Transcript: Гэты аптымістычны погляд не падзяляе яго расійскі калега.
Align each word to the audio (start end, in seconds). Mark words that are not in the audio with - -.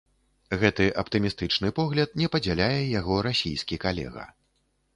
Гэты 0.61 0.87
аптымістычны 1.01 1.69
погляд 1.79 2.17
не 2.21 2.29
падзяляе 2.37 2.81
яго 2.99 3.21
расійскі 3.29 3.75
калега. 3.85 4.29